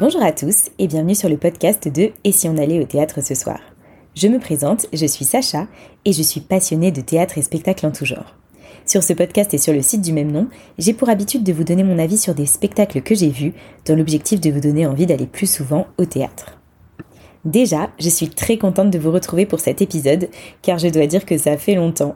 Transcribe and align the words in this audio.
Bonjour 0.00 0.22
à 0.22 0.30
tous 0.30 0.66
et 0.78 0.86
bienvenue 0.86 1.16
sur 1.16 1.28
le 1.28 1.36
podcast 1.36 1.88
de 1.88 2.10
Et 2.22 2.30
si 2.30 2.48
on 2.48 2.56
allait 2.56 2.78
au 2.78 2.84
théâtre 2.84 3.20
ce 3.20 3.34
soir? 3.34 3.58
Je 4.14 4.28
me 4.28 4.38
présente, 4.38 4.86
je 4.92 5.06
suis 5.06 5.24
Sacha 5.24 5.66
et 6.04 6.12
je 6.12 6.22
suis 6.22 6.40
passionnée 6.40 6.92
de 6.92 7.00
théâtre 7.00 7.36
et 7.36 7.42
spectacle 7.42 7.84
en 7.84 7.90
tout 7.90 8.04
genre. 8.04 8.36
Sur 8.86 9.02
ce 9.02 9.12
podcast 9.12 9.52
et 9.54 9.58
sur 9.58 9.72
le 9.72 9.82
site 9.82 10.02
du 10.02 10.12
même 10.12 10.30
nom, 10.30 10.46
j'ai 10.78 10.92
pour 10.92 11.08
habitude 11.08 11.42
de 11.42 11.52
vous 11.52 11.64
donner 11.64 11.82
mon 11.82 11.98
avis 11.98 12.16
sur 12.16 12.36
des 12.36 12.46
spectacles 12.46 13.02
que 13.02 13.16
j'ai 13.16 13.30
vus, 13.30 13.54
dans 13.86 13.96
l'objectif 13.96 14.40
de 14.40 14.52
vous 14.52 14.60
donner 14.60 14.86
envie 14.86 15.06
d'aller 15.06 15.26
plus 15.26 15.50
souvent 15.52 15.88
au 15.98 16.04
théâtre. 16.04 16.60
Déjà, 17.44 17.90
je 17.98 18.08
suis 18.08 18.28
très 18.28 18.56
contente 18.56 18.92
de 18.92 19.00
vous 19.00 19.10
retrouver 19.10 19.46
pour 19.46 19.58
cet 19.58 19.82
épisode, 19.82 20.28
car 20.62 20.78
je 20.78 20.86
dois 20.86 21.08
dire 21.08 21.26
que 21.26 21.38
ça 21.38 21.56
fait 21.56 21.74
longtemps. 21.74 22.14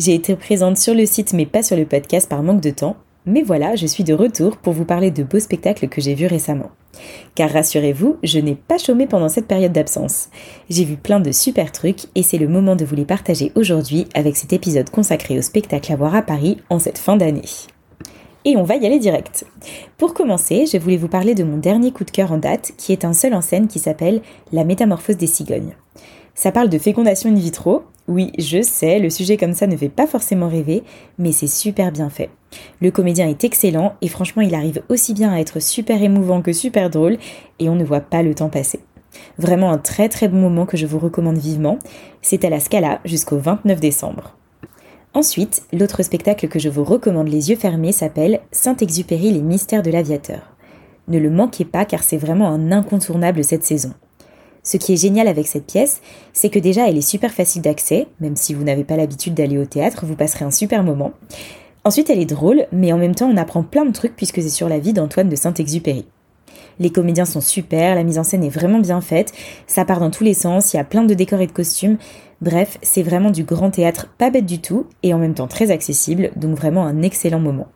J'ai 0.00 0.16
été 0.16 0.34
présente 0.34 0.78
sur 0.78 0.94
le 0.94 1.06
site 1.06 1.32
mais 1.32 1.46
pas 1.46 1.62
sur 1.62 1.76
le 1.76 1.86
podcast 1.86 2.28
par 2.28 2.42
manque 2.42 2.60
de 2.60 2.70
temps, 2.70 2.96
mais 3.24 3.42
voilà, 3.42 3.76
je 3.76 3.86
suis 3.86 4.02
de 4.02 4.14
retour 4.14 4.56
pour 4.56 4.72
vous 4.72 4.84
parler 4.84 5.12
de 5.12 5.22
beaux 5.22 5.38
spectacles 5.38 5.86
que 5.86 6.00
j'ai 6.00 6.16
vus 6.16 6.26
récemment. 6.26 6.70
Car 7.34 7.50
rassurez-vous, 7.50 8.16
je 8.22 8.38
n'ai 8.38 8.54
pas 8.54 8.78
chômé 8.78 9.06
pendant 9.06 9.28
cette 9.28 9.46
période 9.46 9.72
d'absence. 9.72 10.28
J'ai 10.68 10.84
vu 10.84 10.96
plein 10.96 11.20
de 11.20 11.32
super 11.32 11.72
trucs 11.72 12.06
et 12.14 12.22
c'est 12.22 12.38
le 12.38 12.48
moment 12.48 12.76
de 12.76 12.84
vous 12.84 12.96
les 12.96 13.04
partager 13.04 13.52
aujourd'hui 13.54 14.06
avec 14.14 14.36
cet 14.36 14.52
épisode 14.52 14.90
consacré 14.90 15.38
au 15.38 15.42
spectacle 15.42 15.92
à 15.92 15.96
voir 15.96 16.14
à 16.14 16.22
Paris 16.22 16.58
en 16.68 16.78
cette 16.78 16.98
fin 16.98 17.16
d'année. 17.16 17.42
Et 18.44 18.56
on 18.56 18.62
va 18.62 18.76
y 18.76 18.86
aller 18.86 18.98
direct. 18.98 19.44
Pour 19.98 20.14
commencer, 20.14 20.64
je 20.66 20.78
voulais 20.78 20.96
vous 20.96 21.08
parler 21.08 21.34
de 21.34 21.44
mon 21.44 21.58
dernier 21.58 21.92
coup 21.92 22.04
de 22.04 22.10
cœur 22.10 22.32
en 22.32 22.38
date, 22.38 22.72
qui 22.78 22.92
est 22.92 23.04
un 23.04 23.12
seul 23.12 23.34
en 23.34 23.42
scène 23.42 23.68
qui 23.68 23.78
s'appelle 23.78 24.22
La 24.50 24.64
métamorphose 24.64 25.18
des 25.18 25.26
cigognes. 25.26 25.76
Ça 26.34 26.52
parle 26.52 26.70
de 26.70 26.78
fécondation 26.78 27.28
in 27.28 27.34
vitro. 27.34 27.82
Oui, 28.08 28.32
je 28.38 28.62
sais, 28.62 28.98
le 28.98 29.10
sujet 29.10 29.36
comme 29.36 29.54
ça 29.54 29.66
ne 29.66 29.76
fait 29.76 29.88
pas 29.88 30.06
forcément 30.06 30.48
rêver, 30.48 30.82
mais 31.18 31.32
c'est 31.32 31.46
super 31.46 31.92
bien 31.92 32.10
fait. 32.10 32.30
Le 32.80 32.90
comédien 32.90 33.28
est 33.28 33.44
excellent 33.44 33.94
et 34.02 34.08
franchement 34.08 34.42
il 34.42 34.54
arrive 34.54 34.82
aussi 34.88 35.14
bien 35.14 35.32
à 35.32 35.38
être 35.38 35.60
super 35.60 36.02
émouvant 36.02 36.42
que 36.42 36.52
super 36.52 36.90
drôle 36.90 37.18
et 37.58 37.68
on 37.68 37.76
ne 37.76 37.84
voit 37.84 38.00
pas 38.00 38.22
le 38.22 38.34
temps 38.34 38.48
passer. 38.48 38.80
Vraiment 39.38 39.70
un 39.70 39.78
très 39.78 40.08
très 40.08 40.28
bon 40.28 40.38
moment 40.38 40.66
que 40.66 40.76
je 40.76 40.86
vous 40.86 40.98
recommande 40.98 41.38
vivement. 41.38 41.78
C'est 42.22 42.44
à 42.44 42.50
la 42.50 42.60
Scala 42.60 43.00
jusqu'au 43.04 43.38
29 43.38 43.80
décembre. 43.80 44.36
Ensuite, 45.12 45.64
l'autre 45.72 46.02
spectacle 46.02 46.48
que 46.48 46.60
je 46.60 46.68
vous 46.68 46.84
recommande 46.84 47.28
les 47.28 47.50
yeux 47.50 47.56
fermés 47.56 47.92
s'appelle 47.92 48.40
Saint-Exupéry 48.52 49.32
les 49.32 49.42
mystères 49.42 49.82
de 49.82 49.90
l'aviateur. 49.90 50.54
Ne 51.08 51.18
le 51.18 51.30
manquez 51.30 51.64
pas 51.64 51.84
car 51.84 52.04
c'est 52.04 52.16
vraiment 52.16 52.48
un 52.48 52.70
incontournable 52.70 53.42
cette 53.42 53.64
saison. 53.64 53.92
Ce 54.62 54.76
qui 54.76 54.92
est 54.92 55.00
génial 55.00 55.28
avec 55.28 55.46
cette 55.46 55.66
pièce, 55.66 56.00
c'est 56.32 56.50
que 56.50 56.58
déjà 56.58 56.88
elle 56.88 56.98
est 56.98 57.00
super 57.00 57.32
facile 57.32 57.62
d'accès, 57.62 58.06
même 58.20 58.36
si 58.36 58.54
vous 58.54 58.64
n'avez 58.64 58.84
pas 58.84 58.96
l'habitude 58.96 59.34
d'aller 59.34 59.58
au 59.58 59.64
théâtre, 59.64 60.04
vous 60.04 60.16
passerez 60.16 60.44
un 60.44 60.50
super 60.50 60.82
moment. 60.82 61.12
Ensuite, 61.84 62.10
elle 62.10 62.20
est 62.20 62.26
drôle, 62.26 62.66
mais 62.72 62.92
en 62.92 62.98
même 62.98 63.14
temps, 63.14 63.30
on 63.30 63.38
apprend 63.38 63.62
plein 63.62 63.86
de 63.86 63.92
trucs 63.92 64.14
puisque 64.14 64.42
c'est 64.42 64.50
sur 64.50 64.68
la 64.68 64.78
vie 64.78 64.92
d'Antoine 64.92 65.30
de 65.30 65.36
Saint-Exupéry. 65.36 66.04
Les 66.78 66.90
comédiens 66.90 67.24
sont 67.24 67.40
super, 67.40 67.94
la 67.94 68.04
mise 68.04 68.18
en 68.18 68.24
scène 68.24 68.44
est 68.44 68.50
vraiment 68.50 68.78
bien 68.78 69.00
faite, 69.00 69.32
ça 69.66 69.84
part 69.84 70.00
dans 70.00 70.10
tous 70.10 70.24
les 70.24 70.34
sens, 70.34 70.72
il 70.72 70.76
y 70.76 70.80
a 70.80 70.84
plein 70.84 71.04
de 71.04 71.14
décors 71.14 71.40
et 71.40 71.46
de 71.46 71.52
costumes. 71.52 71.98
Bref, 72.40 72.78
c'est 72.82 73.02
vraiment 73.02 73.30
du 73.30 73.44
grand 73.44 73.70
théâtre, 73.70 74.08
pas 74.16 74.30
bête 74.30 74.46
du 74.46 74.60
tout, 74.60 74.86
et 75.02 75.12
en 75.12 75.18
même 75.18 75.34
temps 75.34 75.46
très 75.46 75.70
accessible, 75.70 76.30
donc 76.36 76.56
vraiment 76.56 76.86
un 76.86 77.02
excellent 77.02 77.40
moment. 77.40 77.68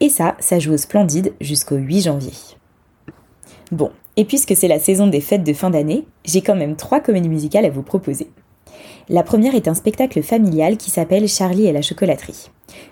Et 0.00 0.08
ça, 0.08 0.36
ça 0.40 0.58
joue 0.58 0.72
au 0.72 0.78
Splendide 0.78 1.34
jusqu'au 1.40 1.76
8 1.76 2.02
janvier. 2.02 2.32
Bon, 3.70 3.90
et 4.18 4.24
puisque 4.24 4.56
c'est 4.56 4.68
la 4.68 4.80
saison 4.80 5.06
des 5.06 5.20
fêtes 5.20 5.44
de 5.44 5.52
fin 5.52 5.70
d'année, 5.70 6.04
j'ai 6.24 6.42
quand 6.42 6.56
même 6.56 6.74
trois 6.74 6.98
comédies 6.98 7.28
musicales 7.28 7.64
à 7.64 7.70
vous 7.70 7.84
proposer. 7.84 8.28
La 9.08 9.22
première 9.22 9.54
est 9.54 9.68
un 9.68 9.74
spectacle 9.74 10.22
familial 10.22 10.76
qui 10.76 10.90
s'appelle 10.90 11.28
Charlie 11.28 11.66
et 11.66 11.72
la 11.72 11.82
chocolaterie. 11.82 12.50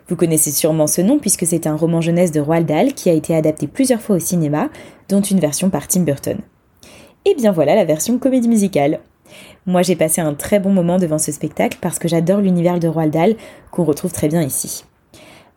Vous 0.09 0.15
connaissez 0.15 0.53
sûrement 0.53 0.87
ce 0.87 1.01
nom 1.01 1.19
puisque 1.19 1.45
c'est 1.45 1.67
un 1.67 1.75
roman 1.75 2.01
jeunesse 2.01 2.31
de 2.31 2.41
Roald 2.41 2.67
Dahl 2.67 2.95
qui 2.95 3.11
a 3.11 3.13
été 3.13 3.35
adapté 3.35 3.67
plusieurs 3.67 4.01
fois 4.01 4.17
au 4.17 4.21
cinéma, 4.21 4.71
dont 5.09 5.21
une 5.21 5.41
version 5.41 5.69
par 5.69 5.89
Tim 5.89 6.03
Burton. 6.03 6.39
Et 7.25 7.35
bien 7.35 7.51
voilà 7.51 7.75
la 7.75 7.85
version 7.85 8.19
comédie 8.19 8.49
musicale. 8.49 9.01
Moi 9.67 9.83
j'ai 9.83 9.97
passé 9.97 10.21
un 10.21 10.33
très 10.33 10.61
bon 10.61 10.71
moment 10.71 10.99
devant 10.99 11.19
ce 11.19 11.33
spectacle 11.33 11.79
parce 11.81 11.99
que 11.99 12.07
j'adore 12.07 12.41
l'univers 12.41 12.79
de 12.79 12.87
Roald 12.87 13.13
Dahl 13.13 13.35
qu'on 13.73 13.85
retrouve 13.85 14.13
très 14.13 14.29
bien 14.29 14.43
ici. 14.43 14.85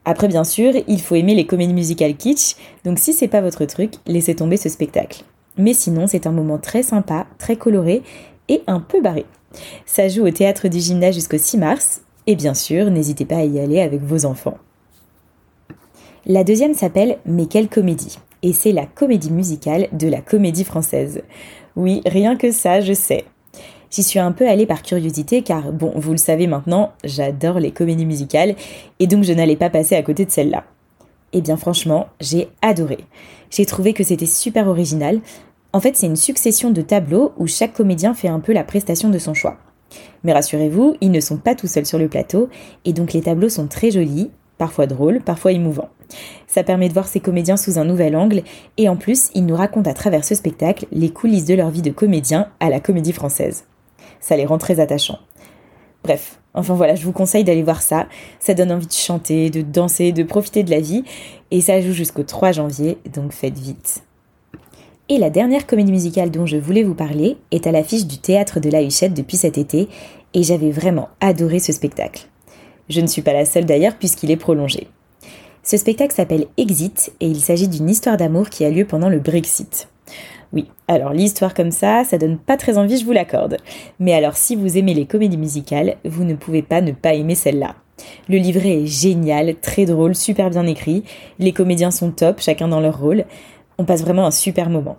Après 0.04 0.28
bien 0.28 0.44
sûr, 0.44 0.74
il 0.88 1.00
faut 1.00 1.14
aimer 1.14 1.36
les 1.36 1.46
comédies 1.46 1.76
musicales 1.76 2.16
kitsch, 2.16 2.56
donc 2.86 2.98
si 2.98 3.14
c'est 3.14 3.28
pas 3.28 3.42
votre 3.42 3.66
truc, 3.66 3.94
laissez 4.08 4.34
tomber 4.34 4.58
ce 4.58 4.68
spectacle. 4.68 5.24
Mais 5.60 5.74
sinon, 5.74 6.08
c'est 6.08 6.26
un 6.26 6.32
moment 6.32 6.58
très 6.58 6.84
sympa, 6.84 7.28
très 7.38 7.58
coloré 7.58 8.02
et 8.48 8.64
un 8.66 8.80
peu 8.80 9.02
barré. 9.02 9.26
Ça 9.86 10.08
joue 10.08 10.26
au 10.26 10.32
théâtre 10.32 10.70
du 10.70 10.80
gymnase 10.80 11.16
jusqu'au 11.16 11.38
6 11.38 11.58
mars, 11.58 12.02
et 12.28 12.36
bien 12.36 12.54
sûr, 12.54 12.90
n'hésitez 12.90 13.26
pas 13.26 13.38
à 13.38 13.44
y 13.44 13.60
aller 13.60 13.82
avec 13.82 14.02
vos 14.02 14.26
enfants. 14.26 14.58
La 16.26 16.46
deuxième 16.46 16.74
s'appelle 16.74 17.18
Mais 17.26 17.48
quelle 17.48 17.68
comédie? 17.68 18.20
Et 18.42 18.54
c'est 18.54 18.72
la 18.72 18.86
comédie 18.86 19.32
musicale 19.32 19.90
de 19.92 20.08
la 20.08 20.22
comédie 20.22 20.64
française. 20.64 21.24
Oui, 21.76 22.02
rien 22.06 22.38
que 22.38 22.52
ça, 22.52 22.80
je 22.80 22.94
sais. 22.94 23.26
J'y 23.92 24.04
suis 24.04 24.20
un 24.20 24.32
peu 24.32 24.48
allée 24.48 24.66
par 24.66 24.82
curiosité 24.82 25.42
car, 25.42 25.74
bon, 25.74 25.92
vous 25.96 26.12
le 26.12 26.18
savez 26.18 26.48
maintenant, 26.48 26.94
j'adore 27.04 27.60
les 27.60 27.72
comédies 27.72 28.06
musicales 28.06 28.56
et 29.00 29.08
donc 29.08 29.26
je 29.26 29.34
n'allais 29.34 29.58
pas 29.58 29.70
passer 29.70 29.96
à 29.96 30.04
côté 30.04 30.24
de 30.24 30.32
celle-là. 30.32 30.64
Eh 31.34 31.42
bien 31.42 31.58
franchement, 31.58 32.08
j'ai 32.20 32.48
adoré. 32.62 33.00
J'ai 33.52 33.66
trouvé 33.66 33.94
que 33.94 34.04
c'était 34.04 34.26
super 34.26 34.68
original, 34.68 35.20
en 35.72 35.80
fait, 35.80 35.96
c'est 35.96 36.08
une 36.08 36.16
succession 36.16 36.72
de 36.72 36.82
tableaux 36.82 37.34
où 37.38 37.48
chaque 37.48 37.74
comédien 37.74 38.14
fait 38.14 38.28
un 38.28 38.40
peu 38.40 38.54
la 38.54 38.64
prestation 38.64 39.10
de 39.10 39.20
son 39.20 39.34
choix. 39.34 39.58
Mais 40.24 40.34
rassurez-vous, 40.34 40.96
ils 41.02 41.12
ne 41.12 41.20
sont 41.20 41.38
pas 41.38 41.56
tout 41.56 41.68
seuls 41.68 41.86
sur 41.86 42.00
le 42.00 42.10
plateau, 42.10 42.50
et 42.86 42.94
donc 42.94 43.14
les 43.14 43.22
tableaux 43.22 43.50
sont 43.50 43.68
très 43.68 43.92
jolis, 43.92 44.32
parfois 44.58 44.88
drôles, 44.88 45.22
parfois 45.22 45.52
émouvants. 45.52 45.90
Ça 46.48 46.64
permet 46.64 46.90
de 46.90 46.94
voir 46.94 47.08
ces 47.08 47.20
comédiens 47.20 47.58
sous 47.58 47.78
un 47.78 47.86
nouvel 47.86 48.16
angle, 48.16 48.44
et 48.78 48.90
en 48.90 48.96
plus, 48.96 49.30
ils 49.36 49.46
nous 49.46 49.56
racontent 49.56 49.90
à 49.90 49.94
travers 49.94 50.26
ce 50.26 50.36
spectacle 50.36 50.88
les 50.92 51.12
coulisses 51.12 51.46
de 51.46 51.54
leur 51.54 51.70
vie 51.70 51.82
de 51.82 51.92
comédien 51.92 52.50
à 52.60 52.70
la 52.70 52.80
comédie 52.80 53.14
française. 53.14 53.66
Ça 54.20 54.36
les 54.36 54.46
rend 54.46 54.58
très 54.58 54.80
attachants. 54.80 55.20
Bref, 56.04 56.40
enfin 56.54 56.74
voilà, 56.74 56.96
je 56.96 57.06
vous 57.06 57.12
conseille 57.12 57.44
d'aller 57.44 57.64
voir 57.64 57.82
ça. 57.82 58.08
Ça 58.40 58.54
donne 58.54 58.72
envie 58.72 58.88
de 58.88 58.92
chanter, 58.92 59.50
de 59.50 59.62
danser, 59.62 60.12
de 60.12 60.24
profiter 60.24 60.64
de 60.64 60.72
la 60.72 60.80
vie, 60.80 61.04
et 61.52 61.62
ça 61.62 61.80
joue 61.80 61.94
jusqu'au 61.94 62.24
3 62.24 62.54
janvier, 62.54 62.98
donc 63.14 63.32
faites 63.32 63.58
vite. 63.58 64.04
Et 65.12 65.18
la 65.18 65.32
dernière 65.32 65.66
comédie 65.66 65.92
musicale 65.92 66.30
dont 66.30 66.46
je 66.46 66.58
voulais 66.58 66.84
vous 66.84 66.94
parler 66.94 67.38
est 67.50 67.66
à 67.66 67.72
l'affiche 67.72 68.06
du 68.06 68.20
théâtre 68.20 68.60
de 68.60 68.70
la 68.70 68.84
Huchette 68.84 69.16
depuis 69.16 69.38
cet 69.38 69.58
été, 69.58 69.90
et 70.36 70.44
j'avais 70.44 70.70
vraiment 70.70 71.10
adoré 71.20 71.58
ce 71.58 71.74
spectacle. 71.74 72.28
Je 72.90 73.02
ne 73.02 73.08
suis 73.08 73.24
pas 73.24 73.34
la 73.34 73.46
seule 73.46 73.66
d'ailleurs 73.66 73.96
puisqu'il 73.98 74.30
est 74.30 74.38
prolongé. 74.38 74.88
Ce 75.64 75.78
spectacle 75.78 76.14
s'appelle 76.14 76.46
Exit 76.58 77.12
et 77.20 77.26
il 77.26 77.40
s'agit 77.40 77.68
d'une 77.68 77.90
histoire 77.90 78.18
d'amour 78.18 78.52
qui 78.52 78.64
a 78.66 78.70
lieu 78.70 78.86
pendant 78.86 79.10
le 79.10 79.20
Brexit. 79.20 79.90
Oui, 80.54 80.68
alors 80.88 81.14
l'histoire 81.14 81.56
comme 81.56 81.72
ça, 81.72 82.04
ça 82.04 82.20
donne 82.20 82.38
pas 82.38 82.58
très 82.58 82.78
envie, 82.78 82.98
je 82.98 83.06
vous 83.06 83.12
l'accorde. 83.12 83.58
Mais 84.00 84.14
alors 84.14 84.38
si 84.38 84.56
vous 84.56 84.78
aimez 84.78 84.94
les 84.94 85.06
comédies 85.08 85.38
musicales, 85.38 85.98
vous 86.06 86.24
ne 86.24 86.36
pouvez 86.36 86.62
pas 86.62 86.82
ne 86.82 86.92
pas 86.92 87.16
aimer 87.16 87.36
celle-là. 87.36 87.76
Le 88.30 88.38
livret 88.38 88.84
est 88.84 88.88
génial, 88.88 89.56
très 89.60 89.86
drôle, 89.86 90.16
super 90.16 90.50
bien 90.50 90.66
écrit, 90.68 91.04
les 91.40 91.52
comédiens 91.52 91.92
sont 91.92 92.12
top, 92.12 92.40
chacun 92.40 92.68
dans 92.68 92.80
leur 92.80 93.00
rôle 93.00 93.26
on 93.80 93.86
passe 93.86 94.04
vraiment 94.04 94.28
un 94.28 94.32
super 94.32 94.70
moment. 94.70 94.98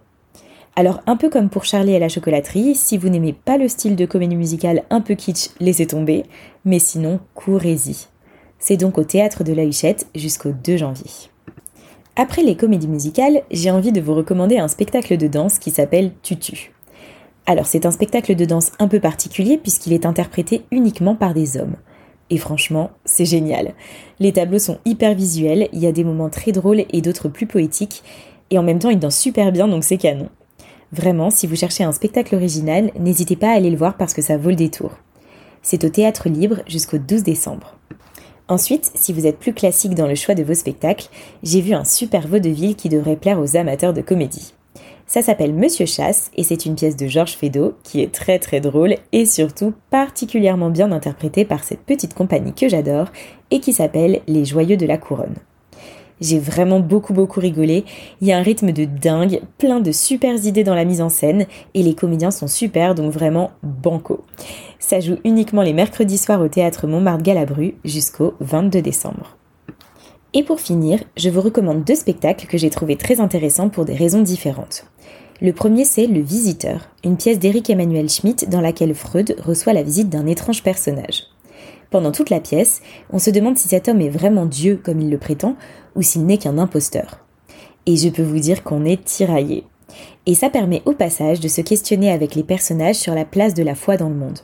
Alors 0.74 1.02
un 1.06 1.16
peu 1.16 1.28
comme 1.28 1.50
pour 1.50 1.64
Charlie 1.64 1.92
et 1.92 1.98
la 1.98 2.08
chocolaterie, 2.08 2.74
si 2.74 2.96
vous 2.96 3.10
n'aimez 3.10 3.34
pas 3.34 3.58
le 3.58 3.68
style 3.68 3.94
de 3.94 4.06
comédie 4.06 4.36
musicale 4.36 4.84
un 4.88 5.02
peu 5.02 5.14
kitsch, 5.14 5.50
laissez 5.60 5.86
tomber, 5.86 6.24
mais 6.64 6.78
sinon 6.78 7.20
courez-y. 7.34 8.08
C'est 8.58 8.78
donc 8.78 8.98
au 8.98 9.04
théâtre 9.04 9.44
de 9.44 9.52
la 9.52 9.64
Huchette 9.64 10.06
jusqu'au 10.14 10.52
2 10.52 10.78
janvier. 10.78 11.10
Après 12.16 12.42
les 12.42 12.56
comédies 12.56 12.88
musicales, 12.88 13.42
j'ai 13.50 13.70
envie 13.70 13.92
de 13.92 14.00
vous 14.00 14.14
recommander 14.14 14.58
un 14.58 14.68
spectacle 14.68 15.16
de 15.16 15.26
danse 15.26 15.58
qui 15.58 15.70
s'appelle 15.70 16.12
Tutu. 16.22 16.72
Alors 17.46 17.66
c'est 17.66 17.84
un 17.84 17.90
spectacle 17.90 18.34
de 18.34 18.44
danse 18.46 18.72
un 18.78 18.88
peu 18.88 19.00
particulier 19.00 19.58
puisqu'il 19.58 19.92
est 19.92 20.06
interprété 20.06 20.62
uniquement 20.70 21.14
par 21.14 21.34
des 21.34 21.58
hommes. 21.58 21.76
Et 22.30 22.38
franchement, 22.38 22.92
c'est 23.04 23.24
génial. 23.24 23.74
Les 24.20 24.32
tableaux 24.32 24.60
sont 24.60 24.78
hyper 24.84 25.14
visuels, 25.14 25.68
il 25.72 25.80
y 25.80 25.86
a 25.86 25.92
des 25.92 26.04
moments 26.04 26.30
très 26.30 26.52
drôles 26.52 26.84
et 26.90 27.02
d'autres 27.02 27.28
plus 27.28 27.46
poétiques, 27.46 28.04
et 28.50 28.58
en 28.58 28.62
même 28.62 28.78
temps 28.78 28.90
il 28.90 28.98
danse 28.98 29.18
super 29.18 29.52
bien 29.52 29.68
donc 29.68 29.84
c'est 29.84 29.96
canon. 29.96 30.28
Vraiment, 30.92 31.30
si 31.30 31.46
vous 31.46 31.56
cherchez 31.56 31.84
un 31.84 31.92
spectacle 31.92 32.34
original, 32.34 32.90
n'hésitez 32.98 33.36
pas 33.36 33.50
à 33.50 33.54
aller 33.54 33.70
le 33.70 33.76
voir 33.76 33.96
parce 33.96 34.12
que 34.12 34.22
ça 34.22 34.36
vaut 34.36 34.50
le 34.50 34.56
détour. 34.56 34.90
C'est 35.62 35.84
au 35.84 35.88
théâtre 35.88 36.28
libre 36.28 36.62
jusqu'au 36.66 36.98
12 36.98 37.22
décembre. 37.22 37.76
Ensuite, 38.48 38.90
si 38.96 39.12
vous 39.12 39.26
êtes 39.26 39.38
plus 39.38 39.54
classique 39.54 39.94
dans 39.94 40.08
le 40.08 40.16
choix 40.16 40.34
de 40.34 40.42
vos 40.42 40.54
spectacles, 40.54 41.08
j'ai 41.44 41.60
vu 41.60 41.72
un 41.72 41.84
super 41.84 42.26
vaudeville 42.26 42.74
qui 42.74 42.88
devrait 42.88 43.14
plaire 43.14 43.38
aux 43.38 43.56
amateurs 43.56 43.92
de 43.92 44.00
comédie. 44.00 44.54
Ça 45.06 45.22
s'appelle 45.22 45.54
Monsieur 45.54 45.86
Chasse 45.86 46.30
et 46.36 46.42
c'est 46.42 46.66
une 46.66 46.74
pièce 46.74 46.96
de 46.96 47.06
Georges 47.06 47.36
Feydeau 47.36 47.74
qui 47.84 48.00
est 48.00 48.12
très 48.12 48.40
très 48.40 48.60
drôle 48.60 48.96
et 49.12 49.26
surtout 49.26 49.74
particulièrement 49.90 50.70
bien 50.70 50.90
interprétée 50.90 51.44
par 51.44 51.62
cette 51.62 51.80
petite 51.80 52.14
compagnie 52.14 52.54
que 52.54 52.68
j'adore 52.68 53.08
et 53.52 53.60
qui 53.60 53.72
s'appelle 53.72 54.20
Les 54.26 54.44
Joyeux 54.44 54.76
de 54.76 54.86
la 54.86 54.98
Couronne. 54.98 55.34
J'ai 56.20 56.38
vraiment 56.38 56.80
beaucoup 56.80 57.12
beaucoup 57.12 57.40
rigolé. 57.40 57.84
Il 58.20 58.28
y 58.28 58.32
a 58.32 58.38
un 58.38 58.42
rythme 58.42 58.72
de 58.72 58.84
dingue, 58.84 59.40
plein 59.58 59.80
de 59.80 59.92
super 59.92 60.34
idées 60.44 60.64
dans 60.64 60.74
la 60.74 60.84
mise 60.84 61.00
en 61.00 61.08
scène 61.08 61.46
et 61.74 61.82
les 61.82 61.94
comédiens 61.94 62.30
sont 62.30 62.48
super 62.48 62.94
donc 62.94 63.12
vraiment 63.12 63.50
banco. 63.62 64.24
Ça 64.78 65.00
joue 65.00 65.16
uniquement 65.24 65.62
les 65.62 65.72
mercredis 65.72 66.18
soirs 66.18 66.40
au 66.40 66.48
théâtre 66.48 66.86
Montmartre 66.86 67.22
Galabru 67.22 67.74
jusqu'au 67.84 68.34
22 68.40 68.82
décembre. 68.82 69.36
Et 70.32 70.44
pour 70.44 70.60
finir, 70.60 71.00
je 71.16 71.28
vous 71.28 71.40
recommande 71.40 71.84
deux 71.84 71.96
spectacles 71.96 72.46
que 72.46 72.58
j'ai 72.58 72.70
trouvés 72.70 72.96
très 72.96 73.20
intéressants 73.20 73.68
pour 73.68 73.84
des 73.84 73.94
raisons 73.94 74.22
différentes. 74.22 74.84
Le 75.42 75.52
premier, 75.52 75.84
c'est 75.84 76.06
Le 76.06 76.20
Visiteur, 76.20 76.90
une 77.02 77.16
pièce 77.16 77.38
d'Éric 77.38 77.70
Emmanuel 77.70 78.10
Schmitt 78.10 78.48
dans 78.50 78.60
laquelle 78.60 78.94
Freud 78.94 79.34
reçoit 79.38 79.72
la 79.72 79.82
visite 79.82 80.10
d'un 80.10 80.26
étrange 80.26 80.62
personnage. 80.62 81.29
Pendant 81.90 82.12
toute 82.12 82.30
la 82.30 82.40
pièce, 82.40 82.80
on 83.12 83.18
se 83.18 83.30
demande 83.30 83.58
si 83.58 83.68
cet 83.68 83.88
homme 83.88 84.00
est 84.00 84.10
vraiment 84.10 84.46
Dieu 84.46 84.80
comme 84.82 85.00
il 85.00 85.10
le 85.10 85.18
prétend, 85.18 85.56
ou 85.96 86.02
s'il 86.02 86.24
n'est 86.24 86.38
qu'un 86.38 86.58
imposteur. 86.58 87.26
Et 87.86 87.96
je 87.96 88.08
peux 88.08 88.22
vous 88.22 88.38
dire 88.38 88.62
qu'on 88.62 88.84
est 88.84 89.04
tiraillé. 89.04 89.64
Et 90.24 90.36
ça 90.36 90.50
permet 90.50 90.82
au 90.84 90.92
passage 90.92 91.40
de 91.40 91.48
se 91.48 91.60
questionner 91.60 92.12
avec 92.12 92.36
les 92.36 92.44
personnages 92.44 92.96
sur 92.96 93.14
la 93.14 93.24
place 93.24 93.54
de 93.54 93.64
la 93.64 93.74
foi 93.74 93.96
dans 93.96 94.08
le 94.08 94.14
monde. 94.14 94.38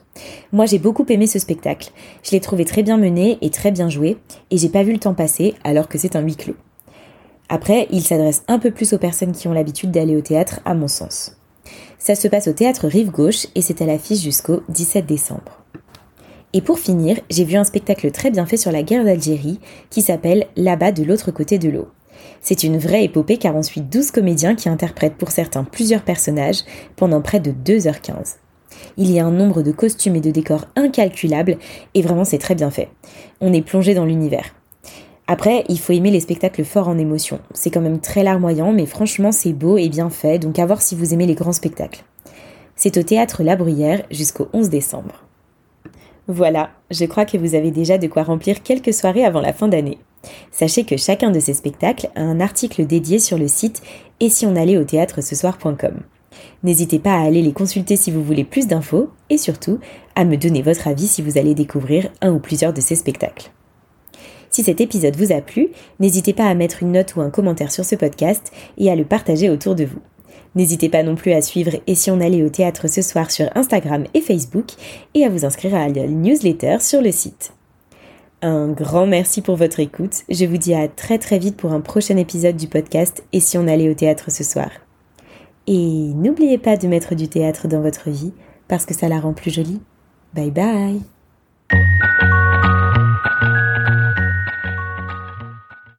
Moi 0.52 0.66
j'ai 0.66 0.80
beaucoup 0.80 1.06
aimé 1.08 1.28
ce 1.28 1.38
spectacle. 1.38 1.92
Je 2.24 2.32
l'ai 2.32 2.40
trouvé 2.40 2.64
très 2.64 2.82
bien 2.82 2.96
mené 2.96 3.38
et 3.40 3.50
très 3.50 3.70
bien 3.70 3.88
joué, 3.88 4.16
et 4.50 4.56
j'ai 4.56 4.68
pas 4.68 4.82
vu 4.82 4.92
le 4.92 4.98
temps 4.98 5.14
passer 5.14 5.54
alors 5.62 5.86
que 5.86 5.98
c'est 5.98 6.16
un 6.16 6.22
huis 6.22 6.36
clos. 6.36 6.56
Après, 7.48 7.86
il 7.92 8.02
s'adresse 8.02 8.42
un 8.48 8.58
peu 8.58 8.72
plus 8.72 8.92
aux 8.92 8.98
personnes 8.98 9.30
qui 9.30 9.46
ont 9.46 9.52
l'habitude 9.52 9.92
d'aller 9.92 10.16
au 10.16 10.20
théâtre, 10.20 10.58
à 10.64 10.74
mon 10.74 10.88
sens. 10.88 11.36
Ça 11.98 12.16
se 12.16 12.26
passe 12.26 12.48
au 12.48 12.52
théâtre 12.52 12.88
Rive 12.88 13.10
Gauche 13.10 13.46
et 13.54 13.62
c'est 13.62 13.82
à 13.82 13.86
l'affiche 13.86 14.20
jusqu'au 14.20 14.62
17 14.68 15.06
décembre. 15.06 15.64
Et 16.52 16.60
pour 16.60 16.78
finir, 16.78 17.18
j'ai 17.28 17.44
vu 17.44 17.56
un 17.56 17.64
spectacle 17.64 18.10
très 18.10 18.30
bien 18.30 18.46
fait 18.46 18.56
sur 18.56 18.72
la 18.72 18.82
guerre 18.82 19.04
d'Algérie 19.04 19.60
qui 19.90 20.02
s'appelle 20.02 20.46
Là-bas 20.56 20.92
de 20.92 21.02
l'autre 21.02 21.30
côté 21.30 21.58
de 21.58 21.68
l'eau. 21.68 21.88
C'est 22.40 22.62
une 22.62 22.78
vraie 22.78 23.04
épopée 23.04 23.36
car 23.36 23.56
on 23.56 23.62
suit 23.62 23.80
12 23.80 24.10
comédiens 24.10 24.54
qui 24.54 24.68
interprètent 24.68 25.16
pour 25.16 25.30
certains 25.30 25.64
plusieurs 25.64 26.02
personnages 26.02 26.62
pendant 26.96 27.20
près 27.20 27.40
de 27.40 27.50
2h15. 27.50 28.36
Il 28.96 29.10
y 29.10 29.18
a 29.18 29.26
un 29.26 29.32
nombre 29.32 29.62
de 29.62 29.72
costumes 29.72 30.16
et 30.16 30.20
de 30.20 30.30
décors 30.30 30.66
incalculables 30.76 31.58
et 31.94 32.02
vraiment 32.02 32.24
c'est 32.24 32.38
très 32.38 32.54
bien 32.54 32.70
fait. 32.70 32.88
On 33.40 33.52
est 33.52 33.62
plongé 33.62 33.94
dans 33.94 34.04
l'univers. 34.04 34.54
Après, 35.28 35.64
il 35.68 35.80
faut 35.80 35.92
aimer 35.92 36.12
les 36.12 36.20
spectacles 36.20 36.64
forts 36.64 36.88
en 36.88 36.98
émotion. 36.98 37.40
C'est 37.52 37.70
quand 37.70 37.80
même 37.80 38.00
très 38.00 38.22
larmoyant, 38.22 38.72
mais 38.72 38.86
franchement, 38.86 39.32
c'est 39.32 39.52
beau 39.52 39.76
et 39.76 39.88
bien 39.88 40.08
fait, 40.08 40.38
donc 40.38 40.58
à 40.60 40.66
voir 40.66 40.80
si 40.80 40.94
vous 40.94 41.12
aimez 41.12 41.26
les 41.26 41.34
grands 41.34 41.52
spectacles. 41.52 42.04
C'est 42.76 42.96
au 42.96 43.02
théâtre 43.02 43.42
La 43.42 43.56
Bruyère 43.56 44.04
jusqu'au 44.10 44.48
11 44.52 44.70
décembre. 44.70 45.25
Voilà, 46.28 46.70
je 46.90 47.04
crois 47.04 47.24
que 47.24 47.36
vous 47.36 47.54
avez 47.54 47.70
déjà 47.70 47.98
de 47.98 48.08
quoi 48.08 48.24
remplir 48.24 48.62
quelques 48.62 48.92
soirées 48.92 49.24
avant 49.24 49.40
la 49.40 49.52
fin 49.52 49.68
d'année. 49.68 49.98
Sachez 50.50 50.84
que 50.84 50.96
chacun 50.96 51.30
de 51.30 51.38
ces 51.38 51.54
spectacles 51.54 52.08
a 52.16 52.22
un 52.22 52.40
article 52.40 52.84
dédié 52.84 53.18
sur 53.18 53.38
le 53.38 53.46
site 53.46 53.82
et 54.18 54.28
si 54.28 54.44
on 54.44 54.56
allait 54.56 54.78
au 54.78 54.84
théâtre 54.84 55.22
ce 55.22 55.36
soir.com. 55.36 56.00
N'hésitez 56.62 56.98
pas 56.98 57.14
à 57.14 57.22
aller 57.22 57.42
les 57.42 57.52
consulter 57.52 57.96
si 57.96 58.10
vous 58.10 58.22
voulez 58.22 58.44
plus 58.44 58.66
d'infos 58.66 59.10
et 59.30 59.38
surtout 59.38 59.78
à 60.14 60.24
me 60.24 60.36
donner 60.36 60.62
votre 60.62 60.88
avis 60.88 61.06
si 61.06 61.22
vous 61.22 61.38
allez 61.38 61.54
découvrir 61.54 62.10
un 62.20 62.32
ou 62.32 62.40
plusieurs 62.40 62.72
de 62.72 62.80
ces 62.80 62.96
spectacles. 62.96 63.52
Si 64.50 64.62
cet 64.62 64.80
épisode 64.80 65.16
vous 65.16 65.32
a 65.32 65.40
plu, 65.40 65.68
n'hésitez 66.00 66.32
pas 66.32 66.46
à 66.46 66.54
mettre 66.54 66.82
une 66.82 66.92
note 66.92 67.14
ou 67.16 67.20
un 67.20 67.30
commentaire 67.30 67.70
sur 67.70 67.84
ce 67.84 67.94
podcast 67.94 68.52
et 68.78 68.90
à 68.90 68.96
le 68.96 69.04
partager 69.04 69.50
autour 69.50 69.74
de 69.74 69.84
vous. 69.84 70.00
N'hésitez 70.56 70.88
pas 70.88 71.02
non 71.02 71.14
plus 71.14 71.32
à 71.32 71.42
suivre 71.42 71.72
Et 71.86 71.94
si 71.94 72.10
on 72.10 72.20
allait 72.20 72.42
au 72.42 72.48
théâtre 72.48 72.88
ce 72.88 73.02
soir 73.02 73.30
sur 73.30 73.48
Instagram 73.54 74.04
et 74.14 74.20
Facebook 74.20 74.72
et 75.14 75.24
à 75.24 75.28
vous 75.28 75.44
inscrire 75.44 75.74
à 75.74 75.88
la 75.88 76.08
newsletter 76.08 76.78
sur 76.80 77.02
le 77.02 77.12
site. 77.12 77.52
Un 78.42 78.68
grand 78.68 79.06
merci 79.06 79.42
pour 79.42 79.56
votre 79.56 79.80
écoute. 79.80 80.22
Je 80.28 80.44
vous 80.44 80.56
dis 80.56 80.74
à 80.74 80.88
très 80.88 81.18
très 81.18 81.38
vite 81.38 81.56
pour 81.56 81.72
un 81.72 81.80
prochain 81.80 82.16
épisode 82.16 82.56
du 82.56 82.68
podcast 82.68 83.22
Et 83.32 83.40
si 83.40 83.58
on 83.58 83.68
allait 83.68 83.90
au 83.90 83.94
théâtre 83.94 84.30
ce 84.30 84.44
soir. 84.44 84.70
Et 85.66 86.12
n'oubliez 86.14 86.58
pas 86.58 86.76
de 86.76 86.88
mettre 86.88 87.14
du 87.14 87.28
théâtre 87.28 87.68
dans 87.68 87.80
votre 87.80 88.10
vie 88.10 88.32
parce 88.66 88.86
que 88.86 88.94
ça 88.94 89.08
la 89.08 89.20
rend 89.20 89.34
plus 89.34 89.50
jolie. 89.50 89.80
Bye 90.34 90.50
bye 90.50 91.15